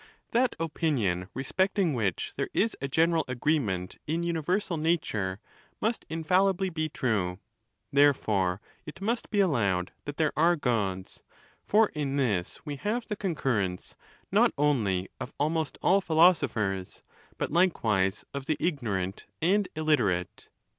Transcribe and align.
That 0.31 0.55
opinion 0.59 1.27
respecting 1.35 1.93
which 1.93 2.33
there 2.35 2.49
is 2.55 2.75
a 2.81 2.87
gen] 2.87 3.11
eral 3.11 3.23
agreement 3.27 3.99
in 4.07 4.23
universal 4.23 4.75
nature 4.75 5.39
must 5.79 6.07
infallibly 6.09 6.71
be 6.71 6.89
true;/ 6.89 7.37
therefore 7.93 8.61
it 8.83 8.99
must 8.99 9.29
be 9.29 9.41
allowed 9.41 9.91
that 10.05 10.17
there 10.17 10.33
are 10.35 10.55
Gods; 10.55 11.21
for 11.67 11.89
in( 11.89 12.15
this 12.15 12.65
we 12.65 12.77
have 12.77 13.05
the 13.07 13.15
concurrence, 13.15 13.95
not 14.31 14.51
only 14.57 15.07
of 15.19 15.33
almost 15.39 15.77
all 15.83 16.01
phi 16.01 16.15
losophers, 16.15 17.03
but 17.37 17.51
likewise 17.51 18.25
of 18.33 18.47
the 18.47 18.57
ignorant 18.59 19.27
and 19.39 19.67
illiterate. 19.75 20.49